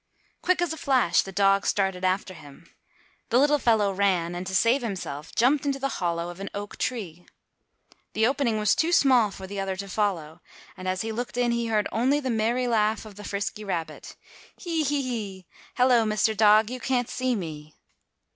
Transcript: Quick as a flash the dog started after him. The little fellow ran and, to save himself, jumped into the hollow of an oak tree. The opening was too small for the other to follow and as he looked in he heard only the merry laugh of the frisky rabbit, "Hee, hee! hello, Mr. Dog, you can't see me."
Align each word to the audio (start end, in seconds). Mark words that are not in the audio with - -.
Quick 0.41 0.63
as 0.63 0.73
a 0.73 0.77
flash 0.77 1.21
the 1.21 1.31
dog 1.31 1.63
started 1.67 2.03
after 2.03 2.33
him. 2.33 2.67
The 3.29 3.37
little 3.37 3.59
fellow 3.59 3.93
ran 3.93 4.33
and, 4.33 4.47
to 4.47 4.55
save 4.55 4.81
himself, 4.81 5.35
jumped 5.35 5.63
into 5.63 5.77
the 5.77 5.89
hollow 6.01 6.29
of 6.29 6.39
an 6.39 6.49
oak 6.55 6.77
tree. 6.79 7.27
The 8.13 8.25
opening 8.25 8.57
was 8.57 8.73
too 8.73 8.91
small 8.91 9.29
for 9.29 9.45
the 9.45 9.59
other 9.59 9.75
to 9.75 9.87
follow 9.87 10.41
and 10.75 10.87
as 10.87 11.01
he 11.03 11.11
looked 11.11 11.37
in 11.37 11.51
he 11.51 11.67
heard 11.67 11.87
only 11.91 12.19
the 12.19 12.31
merry 12.31 12.67
laugh 12.67 13.05
of 13.05 13.13
the 13.13 13.23
frisky 13.23 13.63
rabbit, 13.63 14.15
"Hee, 14.57 14.81
hee! 14.81 15.45
hello, 15.75 16.03
Mr. 16.03 16.35
Dog, 16.35 16.71
you 16.71 16.79
can't 16.79 17.07
see 17.07 17.35
me." 17.35 17.75